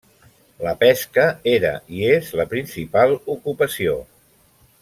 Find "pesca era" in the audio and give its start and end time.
0.83-1.75